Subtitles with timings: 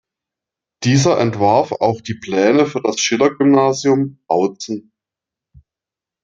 [0.83, 4.91] Dieser entwarf auch die Pläne für das Schiller-Gymnasium Bautzen.